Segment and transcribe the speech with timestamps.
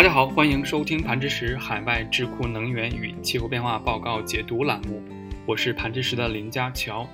[0.00, 5.02] 大家好，欢迎收听盘之石海外智库能源与气候变化报告解读栏目，
[5.44, 7.06] 我是盘之石的林家乔。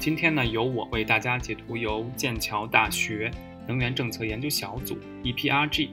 [0.00, 3.30] 今天呢，由我为大家解读由剑桥大学
[3.68, 5.90] 能源政策研究小组 （EPRG）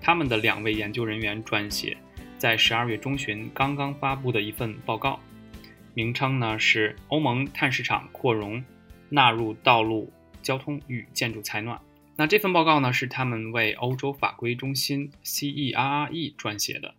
[0.00, 1.96] 他们的两位研究人员撰写，
[2.38, 5.18] 在十二月中旬刚刚发布的一份报告，
[5.94, 8.62] 名称呢是《欧盟碳市场扩容
[9.08, 10.12] 纳入道路
[10.42, 11.76] 交通与建筑采暖》。
[12.22, 16.94] 那这份报告呢，是他们为欧洲法规中心 （CERE） 撰写的。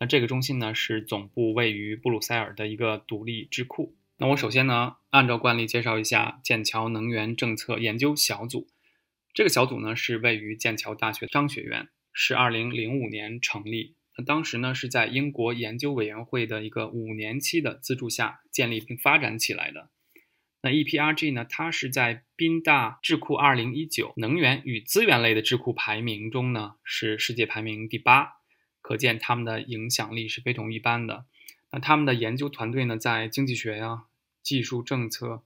[0.00, 3.94] 那这个中心呢，是总部位于布鲁塞尔的一个独立智库。
[4.18, 8.66] 那我首先呢，按照惯例介绍一下剑桥能源政策研究小组。
[9.32, 13.94] 这个小组呢，是位于剑桥大学商学院，是2005年成立。
[14.18, 19.90] 那当时呢，是在英国研究委员会的一个五年期的资助下建立并发展起来的。
[20.64, 21.44] 那 EPRG 呢？
[21.44, 28.36] 它是在宾大智库2019能源与资源类的智库排名中呢，是世界排名第八，
[28.80, 31.26] 可见他们的影响力是非同一般的。
[31.70, 34.04] 那他们的研究团队呢，在经济学呀、
[34.42, 35.42] 技术政策、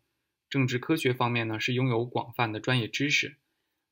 [0.49, 3.39] 政治科学方面呢，是拥有广泛的专业知识。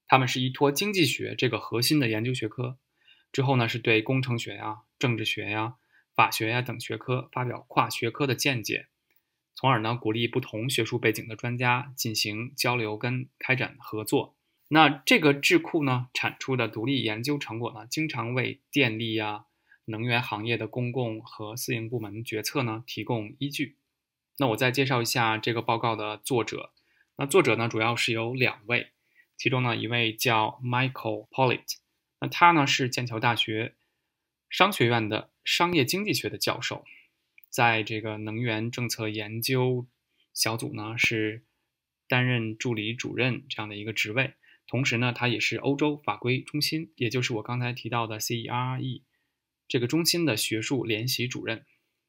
[0.07, 2.79] 他们是依托经济学这个核心的研究学科，
[3.33, 5.75] 之后呢，是对工程学呀、政治学呀、
[6.15, 8.87] 法学呀等学科发表跨学科的见解。
[9.59, 14.37] 从而呢，鼓励不同学术背景的专家进行交流跟开展合作。
[14.69, 19.47] 那这个智库呢，产出的独立研究成果呢，经常为电力呀、
[19.87, 23.79] 能源行业的公共和私营部门决策呢提供依据。
[24.37, 26.73] 那我再介绍一下这个报告的作者。
[27.17, 28.89] 那作者呢，主要是有两位，
[29.39, 31.77] 其中呢一位叫 Michael Pollitt，
[32.21, 33.75] 那他呢是剑桥大学
[34.51, 36.85] 商学院的商业经济学的教授。
[37.57, 39.87] 在这个能源政策研究
[40.35, 41.43] 小组呢，是
[42.07, 44.35] 担任助理主任这样的一个职位，
[44.67, 49.01] 同时呢，他也是欧洲法规中心，也就是我刚才提到的 CERE
[49.67, 51.65] 这个中心的学术联席主任。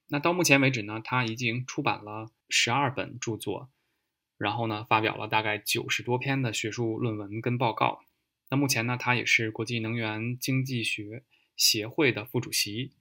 [0.10, 3.70] 那到目前为止呢，他已经出版了十二本著作，
[4.38, 8.02] 然后呢，发表了大概九十多篇的学术论文跟报告。
[8.50, 11.24] 那目前呢，他也是国际能源经济学
[11.56, 12.92] 协会的副主席。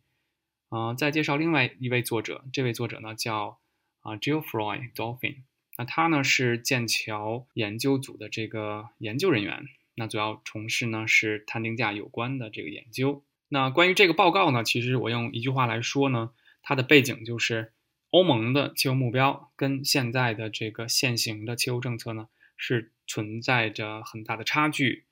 [0.68, 3.58] 啊，再介绍另外一位作者，这位作者呢叫
[4.00, 5.42] 啊 Geoffroy Dolphin，
[5.78, 13.24] 那他呢是剑桥研究组的这个研究人员，那主要从事呢是碳定价有关的这个研究。
[13.48, 16.32] 那关于这个报告呢，其实我用一句话来说呢，
[16.62, 17.72] 它的背景就是
[18.10, 25.04] 欧盟的气候目标跟现在的这个现行的气候政策呢是存在着很大的差距，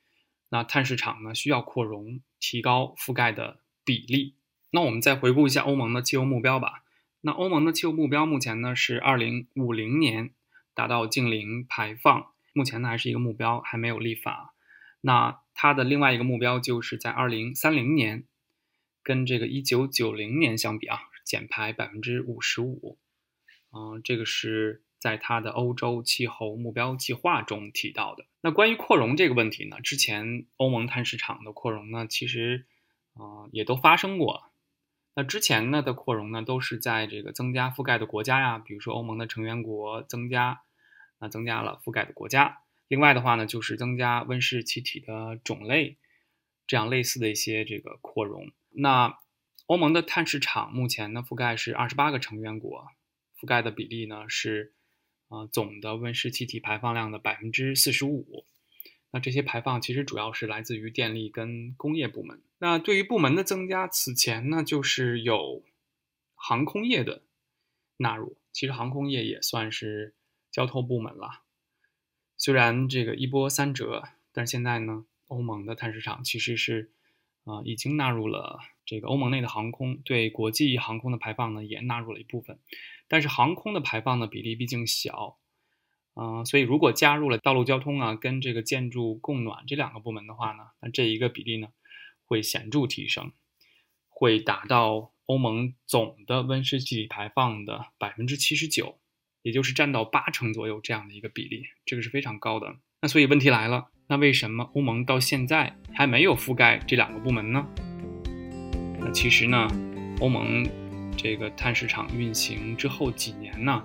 [0.48, 4.34] 那碳市场呢需要扩容，提高覆盖的比例。
[4.74, 6.82] 那我们再回顾一下欧盟的气候目标吧。
[7.20, 10.30] 那欧盟的气候目标目前呢是二零五零年
[10.74, 14.52] 达到净零排放，目前呢还是一个目标，还没有立法。
[15.00, 18.24] 那它的另外一个目标就是在二零三零年，
[19.04, 22.98] 跟这个一九九零年相比啊，减排百分之五十五。
[23.70, 28.24] 嗯，这个是在它的欧洲气候目标计划中提到的。
[28.40, 32.66] 那关于扩容这个问题呢，之前欧盟碳市场的扩容呢，其实
[33.12, 34.50] 啊也都发生过。
[35.16, 40.62] 那之前呢的扩容呢，都是在这个增加覆盖的国家呀，比如说欧盟的成员国增加，
[41.20, 42.62] 那增加了覆盖的国家。
[42.88, 45.98] 另外的话呢，就是增加温室气体的种类，
[46.66, 48.50] 这样类似的一些这个扩容。
[48.70, 49.18] 那
[49.66, 52.88] 欧盟的碳市场目前呢覆盖是二十八个成员国，
[53.40, 54.74] 覆盖的比例呢是
[55.28, 58.44] 啊总的温室气体排放量的百分之四十五。
[59.14, 62.42] 那这些排放其实主要是来自于电力跟工业部门。
[62.58, 65.62] 那对于部门的增加，此前呢就是有
[66.34, 67.22] 航空业的
[67.98, 68.36] 纳入。
[68.52, 70.14] 其实航空业也算是
[70.50, 71.42] 交通部门了。
[72.36, 76.90] 虽然这个一波三折，但是现在呢，欧盟的碳市场其实是
[77.44, 82.58] 啊已经纳入了这个欧盟内的航空，对国际航空的排放呢也纳入了一部分。
[83.06, 85.38] 但是航空的排放的比例毕竟小。
[86.16, 91.66] 嗯，所以如果加入了道路交通啊，跟这个建筑供暖这两个部门的话呢，那这一个比例呢
[92.24, 93.32] 会显著提升，
[94.08, 99.00] 会达到欧盟总的温室气体排放的百分之七十九，
[99.42, 102.76] 也就是占到八成左右这样的一个比例，这个是非常高的。
[103.02, 107.66] 那所以问题来了，那为什么欧盟到现在还没有覆盖这两个部门呢？
[109.00, 109.66] 那其实呢，
[110.20, 110.64] 欧盟
[111.16, 113.84] 这个碳市场运行之后几年呢？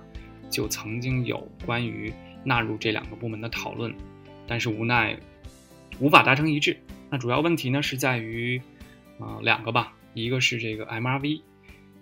[0.51, 2.11] 就曾经有关于
[2.43, 3.93] 纳入这两个部门的讨论，
[4.47, 5.19] 但是无奈
[5.99, 6.77] 无法达成一致。
[7.09, 8.61] 那主要问题呢是在于，
[9.19, 11.41] 呃，两个吧，一个是这个 MRV，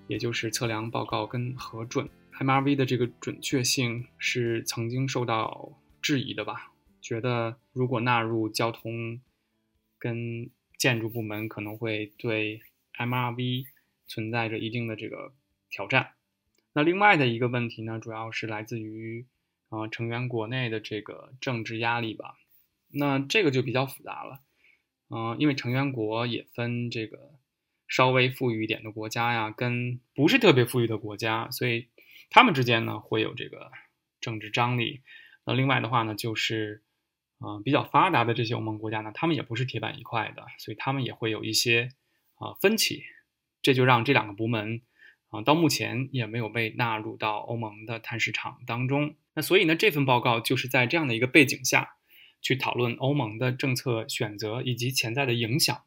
[0.07, 2.07] 也就是测量报告跟核准。
[2.39, 6.71] MRV 的这个准确性是曾经受到质疑的吧？
[7.01, 9.19] 觉得如果纳入交通
[9.97, 12.59] 跟建筑部门，可能会对
[12.99, 13.65] MRV
[14.07, 15.33] 存在着一定的这个
[15.69, 16.09] 挑战。
[16.73, 19.25] 那另外的一个问题呢，主要是来自于
[19.69, 22.35] 啊成员国内的这个政治压力吧。
[22.89, 24.39] 那这个就比较复杂了，
[25.09, 27.35] 嗯，因为成员国也分这个
[27.87, 31.89] 稍微富裕一点的国家呀，跟不是特别富裕的国家，所以
[32.29, 33.71] 他们之间呢会有这个
[34.21, 35.01] 政治张力。
[35.45, 36.83] 那另外的话呢，就是
[37.39, 41.89] 啊比较发达的这些欧盟国家呢，他们也不是铁板一块的，所以他们也会有一些
[42.35, 43.03] 啊分歧。
[43.61, 44.81] 这就让这两个部门。
[45.29, 49.15] 啊，到目前也没有被纳入到欧盟的碳市场当中。
[49.37, 51.97] 那所以呢，这份报告就是在这样的一个背景下，
[52.41, 55.83] 去讨论欧盟的政策选择以及潜在的影响，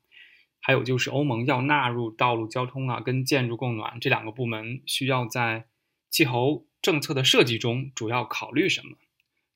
[0.61, 5.67] 还有就是欧盟要纳入道路交通啊跟建筑供暖这两个部门，需要在
[6.11, 8.97] 气候政策的设计中主要考虑什么。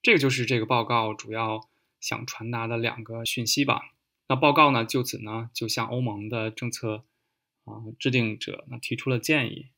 [0.03, 1.61] 这个就是这个报告主要
[2.01, 3.81] 想传达的两个讯息吧。
[4.27, 7.05] 那报告呢，就此呢就向欧盟的政策
[7.65, 9.69] 啊制定者呢提出了建议。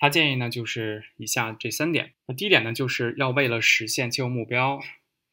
[0.00, 2.14] 他建议呢，就是以下这三点。
[2.26, 4.80] 那第一点呢，就是要为了实现气候目标，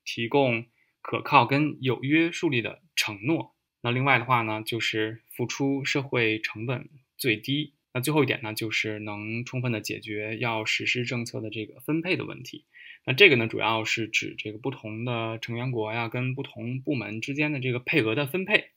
[0.03, 0.65] 提供
[1.01, 3.53] 可靠跟有约束力的承诺。
[3.81, 7.75] 那另外的话呢，就是付出社会成本最低。
[7.94, 12.65] 那最后一点呢，就是能充分的解决要实施政策的这个分配的问题。
[13.06, 18.71] 那这个呢，主要是指这个不同的成员国呀，跟不同部门之间的这个配额的分配。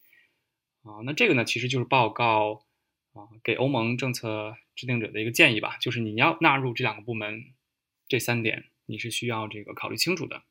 [0.82, 2.67] 啊，那这个呢，其实就是报告。
[3.18, 7.46] 啊，给欧盟政策制定者的一个建议吧，就是你要纳入这两个部门，
[8.06, 10.42] 这三点你是需要这个考虑清楚的。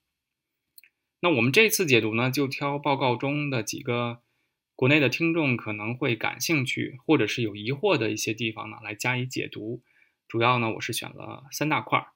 [1.22, 4.22] 那我们这次解读呢，就挑报告中的几个
[4.76, 9.82] 国内的听众可能会感兴趣或者是有疑惑的一些地方呢，来加以解读。
[10.28, 12.08] 主要呢，我是选了三大块儿。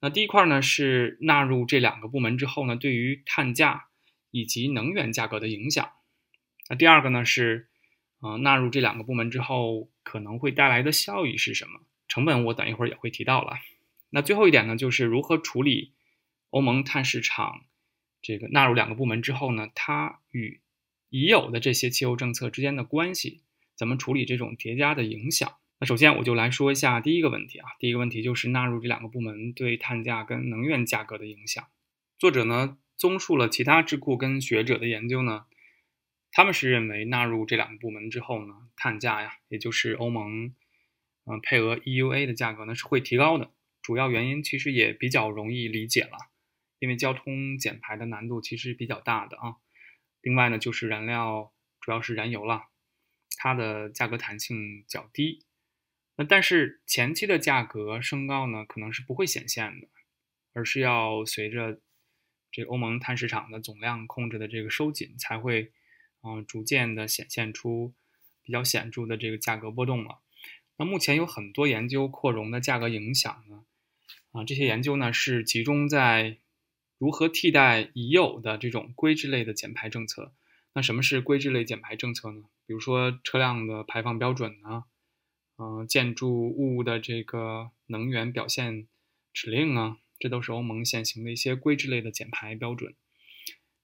[0.00, 3.88] 那第一块呢，是纳入这两个部门之后呢，对于碳价
[4.30, 5.90] 以及能源价格的影响。
[6.68, 7.68] 那第二个呢是。
[8.20, 11.80] 啊，纳入这两个部门之后，可能会带来的效益是什么？
[12.08, 13.58] 成本我等一会儿也会提到了。
[14.10, 15.92] 那最后一点呢，就是如何处理
[16.50, 17.64] 欧盟碳市场
[18.22, 20.60] 这个纳入两个部门之后呢，它与
[21.10, 23.42] 已有的这些气候政策之间的关系，
[23.76, 25.56] 怎么处理这种叠加的影响？
[25.78, 31.62] 那首先我就来说一下第一个问题啊，第一个问题就是纳入这两个部门对碳价跟能源价格的影响。
[32.18, 35.44] 作者呢，综述了其他智库跟学者的研究呢。
[36.36, 40.54] 他们是认为纳入这两个部门之后呢，碳价呀，也就是欧盟
[41.24, 43.50] 嗯配额 EUA 的价格呢是会提高的。
[43.80, 46.18] 主要原因其实也比较容易理解了，
[46.78, 49.56] 因为交通减排的难度其实比较大的啊。
[50.20, 52.64] 另外呢，就是燃料主要是燃油了，
[53.38, 55.46] 它的价格弹性较低。
[56.16, 59.88] 那但是前期的价格升高呢，可能是不会显现的，
[60.52, 61.80] 而是要随着
[62.52, 65.72] 这欧盟碳市场的总量控制的这个收紧才会。
[66.20, 67.94] 啊，逐渐的显现出
[68.42, 70.18] 比较显著的这个价格波动了。
[70.76, 73.64] 那目前有很多研究扩容的价格影响呢，
[74.32, 76.38] 啊，这些研究呢是集中在
[76.98, 80.34] 如何替代已有的这种规制类的减排政策。
[80.74, 82.44] 那什么是规制类减排政策呢？
[82.66, 84.84] 比如说车辆的排放标准呢，
[85.56, 88.86] 嗯，建筑物的这个能源表现
[89.32, 92.94] 指令啊，这都是欧盟现行的一些规制类的减排标准。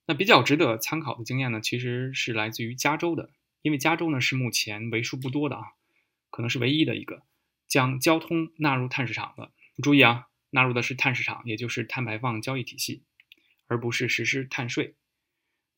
[0.04, 3.30] 那比较值得参考的经验呢，其实是来自于加州的，
[3.62, 5.62] 因为加州呢是目前为数不多的啊，
[6.30, 7.22] 可能是唯一的一个
[7.68, 9.52] 将交通纳入碳市场的。
[9.80, 13.04] 注意啊，纳入的是碳市场，也就是碳排放交易体系，
[13.68, 14.96] 而不是实施碳税。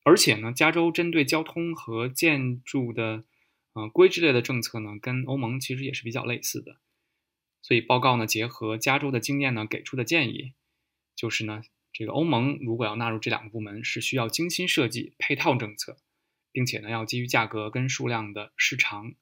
[0.03, 3.25] 而且呢，加州针对交通和建筑的
[3.73, 6.77] 呃规制类的政策呢，跟欧盟其实也是比较类似的。
[7.61, 10.53] 所以报告呢，结合加州的经验呢，给出的建议
[11.15, 11.61] 就是呢。
[11.97, 15.95] 这个欧盟如果要纳入这两个部门，是需要精心设计配套政策，
[16.51, 19.13] 并且呢，要基于价格跟数量的市场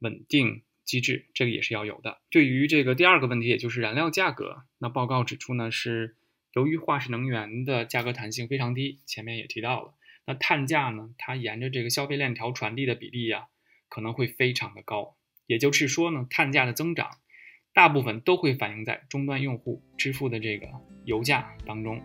[0.00, 2.20] 稳定机制，这个也是要有的。
[2.28, 6.16] 对于这个第二个问题，也就是燃料价格，那报告指出呢，是
[6.54, 9.94] 由于化石能源的价格弹性非常低，前面也提到了，
[10.26, 13.46] 那碳价呢，它沿着这个消费链条传递的比例呀，
[13.88, 15.16] 可能会非常的高。
[15.46, 17.20] 也就是说呢，碳价的增长。
[17.78, 20.66] 大部分都会反映在终端用户支付的这个
[21.04, 22.02] 油价当中。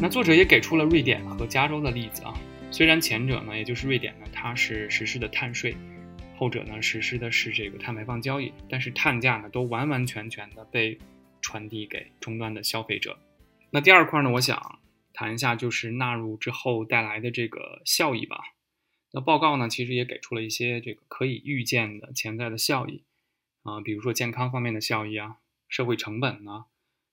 [0.00, 2.32] 那作者也给出了瑞典和加州的例子啊，
[2.70, 5.74] 虽然前者呢，也就是瑞典呢，它是实施的碳税，
[6.36, 10.96] 后者呢实施的是这个碳排放交易，但是碳价呢都完完全全的被
[11.42, 13.18] 传递给终端的消费者。
[13.72, 14.78] 那第二块呢，我想
[15.12, 18.38] 谈一下就是纳入之后带来的这个效益吧。
[19.10, 23.04] 那报告呢，其实也给出了一些这个可以预见的潜在的效益
[23.62, 26.66] 啊，比如说健康方面的效益啊，社会成本呢，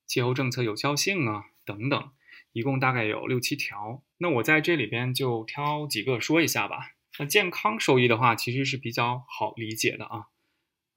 [0.05, 2.11] 气候政策有效性啊等等，
[2.51, 4.03] 一共大概有六七条。
[4.17, 6.95] 那我在这里边就挑几个说一下吧。
[7.17, 10.27] 那健康收益的话，其实是比较好理解的啊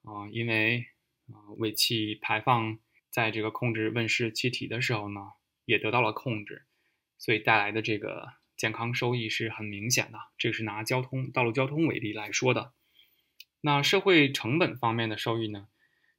[0.03, 0.87] 啊，因为
[1.29, 2.79] 啊尾气排放
[3.09, 5.21] 在这个控制温室气体的时候呢，
[5.65, 6.67] 也得到了控制，
[7.19, 10.19] 所以带来的这个健康收益是很明显的。
[10.37, 12.75] 这是拿交通道路交通为例来说的。
[13.63, 15.69] 那社会成本方面的收益呢，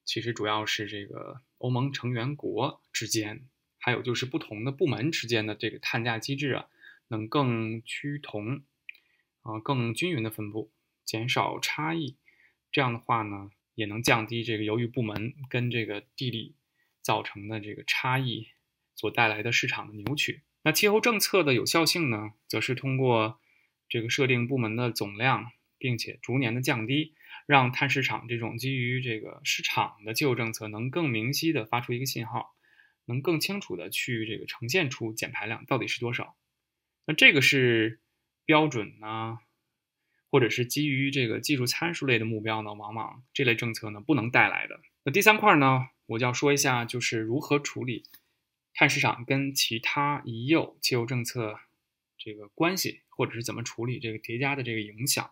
[0.03, 6.65] 其实主要是这个欧盟成员国之间，还有就是不同的部门之间的这个碳价机制啊，
[7.09, 8.63] 能更趋同。
[9.41, 10.69] 啊，更均匀的分布，
[11.05, 12.17] 减少差异，
[12.73, 16.55] 这样的话呢，也能降低这个由于部门跟这个地理
[17.01, 18.49] 造成的这个差异
[18.95, 20.43] 所带来的市场的扭曲。
[20.69, 23.39] 那气候政策的有效性呢，则是通过
[23.87, 25.49] 这个设定部门的总量，
[25.79, 27.15] 并且逐年的降低，
[27.47, 32.53] 让碳市场这种基于这个市场的气候政策能更明晰的发出一个信号，
[33.05, 36.35] 能更清楚的去这个呈现出减排量到底是多少。
[37.07, 37.99] 那这个是。
[38.45, 39.37] 标准呢，
[40.31, 44.79] 或者是基于这个技术参数类的目标呢，往往这类政策呢不能带来的。
[45.03, 48.05] 那第三块呢，我就要说一下，就是如何处理
[48.73, 51.59] 碳市场跟其他已有气候政策
[52.17, 55.31] 这个关系，或者是怎么处理这个叠加的这个影响。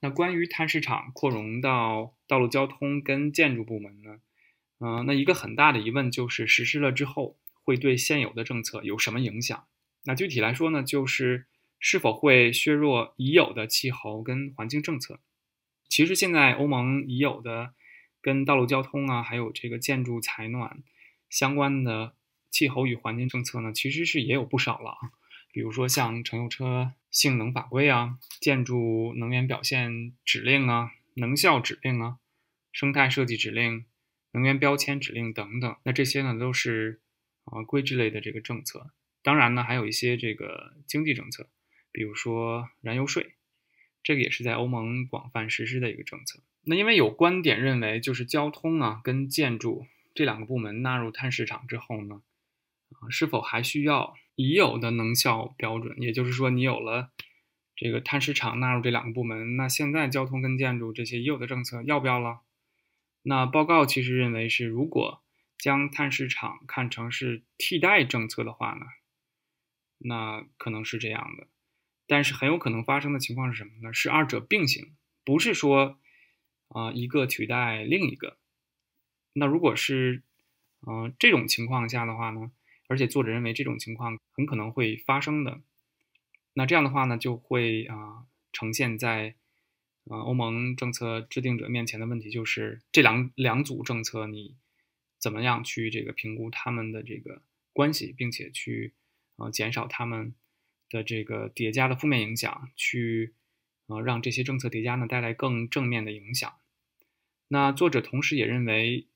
[0.00, 4.20] 那关于碳市场扩容到道路交通跟建筑部门呢，
[4.80, 9.66] 嗯，那一个很大的疑问就是实施了之后会对现有的政策有什么影响？
[10.04, 11.46] 那具体来说呢，就是。
[11.78, 15.20] 是否会削弱已有的气候跟环境政策？
[15.90, 17.74] 其实现在欧盟已有的
[18.22, 20.82] 跟道路交通啊，还有这个建筑采暖
[21.28, 22.15] 相关的
[22.56, 25.12] 气候与环境政策呢，其实是也有不少了啊。
[25.52, 32.16] 比如说像乘用车性能法规啊、建筑能源表现指令啊、能效指令啊、
[32.72, 33.84] 生态设计指令、
[34.32, 35.76] 能源标签指令等等。
[35.82, 37.02] 那这些呢都是
[37.44, 38.90] 啊规制类的这个政策。
[39.22, 41.50] 当然呢，还有一些这个经济政策。
[41.92, 43.34] 比如说燃油税，
[44.02, 46.40] 这个也是在欧盟广泛实施的一个政策。
[46.64, 52.22] 那因为有观点认为，就是交通啊跟建筑这两个部门纳入碳市场之后呢，
[53.10, 56.00] 是否还需要已有的能效标准？
[56.00, 57.10] 也就是说，你有了
[57.74, 62.40] 这个碳市场纳入这两个部门，那现在交通跟建筑这些已有的政策要不要了？
[63.22, 65.22] 那报告其实认为是，如果
[65.58, 68.86] 将碳市场看成是替代政策的话呢，
[69.98, 71.48] 那可能是这样的。
[72.06, 73.92] 但是很有可能发生的情况是什么呢？
[73.92, 75.98] 是二者并行，不是说
[76.68, 78.38] 啊一个取代另一个。
[79.32, 80.22] 那如果是
[80.86, 82.52] 嗯这种情况下的话呢，
[82.88, 85.60] 而且作者认为这种情况很可能会发生的，
[86.54, 89.34] 那这样的话呢就会啊呈现在
[90.08, 94.56] 啊欧盟政策制定者面前的问题就是这两两组政策你
[95.18, 98.94] 怎么样去这个评估他们的这个关系，并且去
[99.36, 100.34] 啊减少他们。
[100.88, 103.34] 的这个叠加的负面影响，去
[103.88, 106.54] 呃让这些政策叠加呢带来更正面的影响。
[107.48, 109.08] 那作者同时也认为，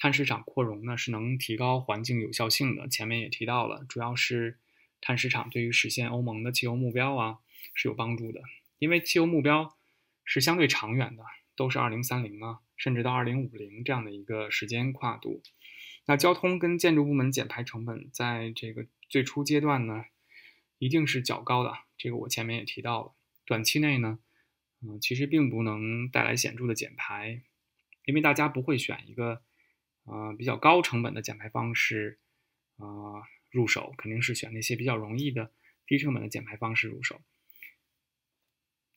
[0.00, 2.88] 碳市场扩容呢是能提高环境有效性的。
[2.88, 4.58] 前面也提到了，主要是
[5.00, 7.38] 碳市场对于实现欧盟的气候目标啊
[7.74, 8.40] 是有帮助的，
[8.78, 9.76] 因为气候目标
[10.24, 11.24] 是相对长远的，
[11.56, 15.42] 都是二零三零啊，甚至到二零五零这样的一个时间跨度。
[16.06, 20.04] 那交通跟建筑部门减排成本在这个最初阶段呢？
[20.78, 23.12] 一定是较高的，这个我前面也提到了。
[23.44, 24.20] 短期内呢，
[24.80, 27.42] 嗯，其实并不能带来显著的减排，
[28.04, 29.42] 因为大家不会选一个，
[30.10, 32.18] 呃，比较高成本的减排方式，
[32.76, 35.52] 呃，入手，肯定是选那些比较容易的
[35.86, 37.20] 低成本的减排方式入手。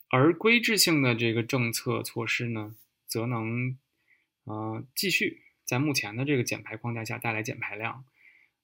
[0.08, 2.76] 而规制性的这个政策措施呢，
[3.06, 3.78] 则能，
[4.44, 8.04] 呃，继续在目前的这个减排框架下带来减排量。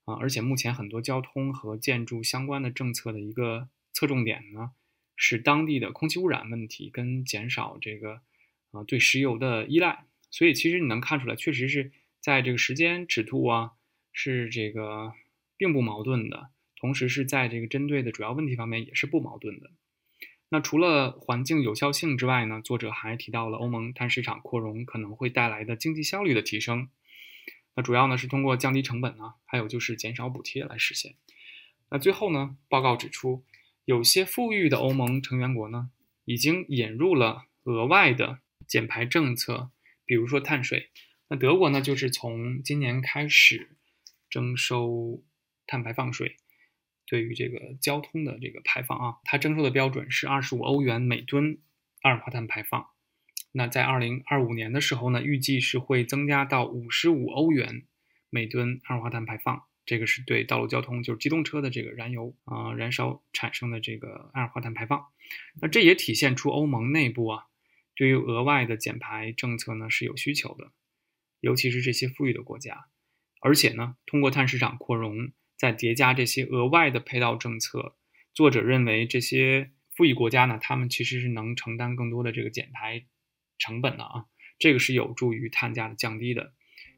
[0.04, 4.72] 啊，而且目前很多交通和建筑相关的政策的一个侧重点呢，
[5.16, 8.22] 是当地的空气污染问题跟减少这个
[8.70, 10.06] 啊对石油的依赖。
[10.30, 13.72] 所以其实你能看出来，确实是在这个时间尺度啊，
[14.12, 15.12] 是这个
[15.56, 16.50] 并不矛盾的。
[16.80, 19.72] 同时是在这个针对的主要问题方面也是不矛盾的。
[20.48, 26.88] 那除了环境有效性之外呢，作者还提到了欧盟碳市场扩容可能会带来的经济效率的提升。
[27.74, 31.16] 那主要呢是通过降低成本呢，还有就是减少补贴来实现。
[31.90, 33.44] 那最后呢，报告指出，
[33.84, 35.90] 有些富裕的欧盟成员国呢，
[36.24, 39.70] 已经引入了额外的减排政策，
[40.04, 40.90] 比如说碳税。
[41.28, 43.76] 那德国呢，就是从今年开始
[44.30, 45.22] 征收
[45.66, 46.36] 碳排放税，
[47.06, 51.58] 对于这个交通的这个排放啊，它征收的标准是二十五欧元每吨
[52.02, 52.86] 二氧化碳排放。
[53.52, 57.86] 那在二零二五年的时候呢，预计是会增加到五十五欧元
[58.30, 65.06] 每吨二氧化碳排放，这个是对道路交通，就是机动车的这个燃油啊燃烧产生的这个二氧化碳排放。
[65.60, 67.44] 那这也体现出欧盟内部啊
[67.94, 70.72] 对于额外的减排政策呢是有需求的，
[71.40, 72.86] 尤其是这些富裕的国家。
[73.40, 77.96] 而且呢，通过碳市场扩容，再叠加这些额外的配套政策，
[78.34, 83.04] 作者认为这些富裕国家呢，他们其实是能承担更多的这个减排
[83.58, 84.24] 成本的啊，
[84.58, 86.52] 这个是有助于碳价的降低的，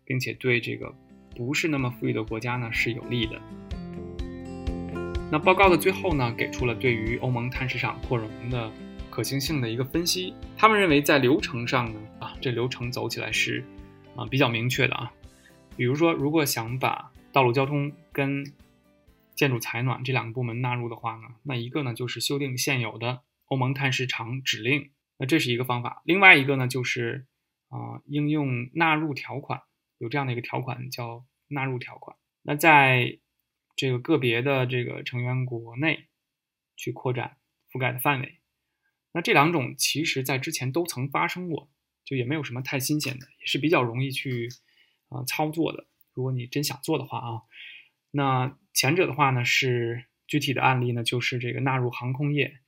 [0.04, 0.94] 并且对这个
[1.36, 3.40] 不是那么富裕的国家呢是有利的。
[5.30, 8.72] 那报告的最后呢，给出了对于欧盟碳市场扩容的
[9.10, 10.34] 可行性的一个分析。
[10.56, 13.64] 他们认为在流程上呢，啊，这流程走起来是
[14.16, 15.12] 啊比较明确的啊。
[15.76, 18.44] 比如说，如果想把道路交通跟
[19.34, 26.02] 建筑采暖这两个部门纳入的话呢，那一个呢就是修订现有的欧盟碳市场指令，那这是一个方法。
[26.04, 27.26] 另外一个呢就是
[27.68, 29.62] 啊应用纳入条款，
[29.98, 32.16] 有这样的一个条款叫纳入条款。
[32.42, 33.18] 那在
[33.76, 36.08] 这个个别的这个成员国内
[36.76, 37.38] 去扩展
[37.72, 38.40] 覆盖的范围。
[39.12, 41.70] 那这两种其实在之前都曾发生过，
[42.04, 44.48] 就也没有什么太新鲜的，也是比较容易去。
[45.12, 47.42] 啊，操作的，如果你真想做的话啊，
[48.12, 52.60] 那前者的话呢是具体的案例呢，就是这个纳入航空业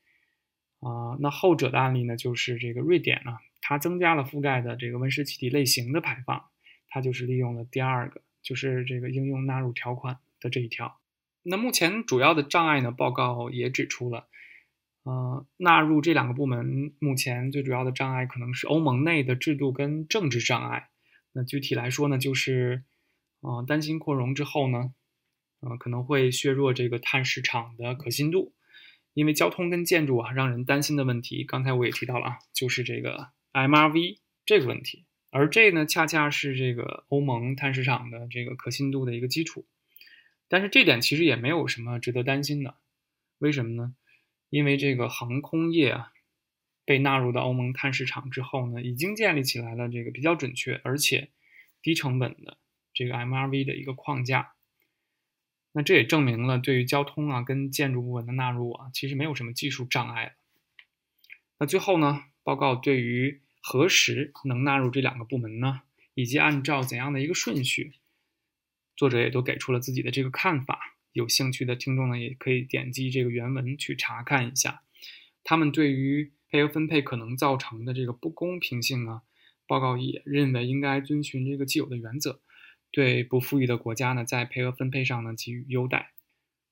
[0.81, 6.47] 啊，那后者的案例呢，就是这个瑞典呢，它增加了覆盖的这个温室气体类型的排放，
[6.89, 10.99] 它就是利用了第二个，就是这个应用纳入条款的这一条。
[11.45, 14.27] 那目前主要的障碍呢，报告也指出了，
[15.05, 20.91] 呃，纳入这两个部门目前最主要的障碍可能是欧盟内的制度跟政治障碍。
[21.33, 22.85] 那具体来说呢，就是，
[23.41, 24.95] 呃，担心扩容之后呢，
[25.61, 28.55] 呃，可能会削弱这个碳市场的可信度，
[29.15, 39.67] 因为交通跟建筑啊，让人担心的问题，刚才我也提到了啊，就是这个 MRV 这个问题，而这呢，恰恰是这个欧盟碳市场的这个可信度的一个基础，
[40.49, 42.77] 但是这点其实也没有什么值得担心的，
[43.39, 43.95] 为什么呢？
[44.53, 46.13] 因为这个航空业啊。
[46.85, 51.31] 被纳入到欧盟碳市场之后呢，已经建立起来了这个比较准确而且
[51.81, 52.59] 低成本的
[52.93, 54.55] 这个 MRV 的一个框架。
[55.71, 60.35] 那这也证明了对于交通啊跟建筑部门的纳入啊，其实没有什么技术障碍。
[61.59, 65.83] 那最后呢，报告对于何时能纳入这两个部门呢，
[66.15, 67.93] 以及按照怎样的一个顺序，
[68.97, 70.92] 作者也都给出了自己的这个看法。
[71.13, 74.83] 有兴趣的听众呢，也可以点击这个原文去查看一下，
[75.43, 76.33] 他们对于。
[76.53, 79.23] 配额分配可能造成的这个不公平性呢，
[79.67, 82.43] 报告也认为应该遵循这个既有的原则，
[82.91, 86.13] 对不富裕的国家呢，在配额分配上呢给予优待。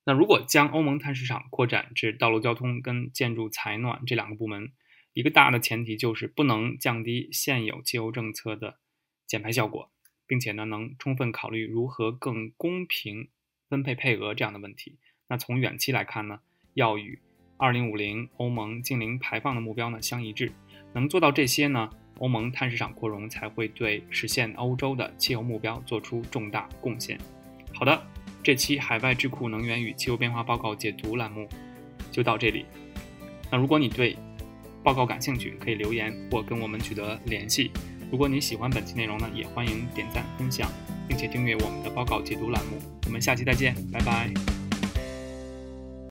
[0.04, 4.70] 那如果将欧盟碳市场扩展至道路交通跟建筑采暖这两个部门，
[5.14, 8.80] 一个大的前提就是不能降低现有汽油政策的
[9.26, 9.90] 减排效果，
[10.26, 13.30] 并且呢能充分考虑如何更公平
[13.70, 14.98] 分配配额这样的问题。
[15.28, 16.40] 那从远期来看呢，
[16.74, 17.18] 要与
[17.56, 20.52] 二零五零欧盟净零排放的目标呢相一致，
[20.92, 27.18] 能做到这些呢，欧盟碳市场扩容才会对实现欧洲的气候目标做出重大贡献。
[27.72, 28.02] 好的，
[28.42, 31.48] 这期海外智库能源与气候变化报告解读栏目
[32.10, 32.66] 就到这里。
[33.52, 34.16] 那如果你对
[34.82, 37.70] 报告感兴趣，可以留言或跟我们取得联系。
[38.10, 40.68] 如果你喜欢本期内容呢，也欢迎点赞分享，
[41.10, 42.78] 并且订阅我们的报告解读栏目。
[43.06, 44.59] 我们下期再见，拜拜。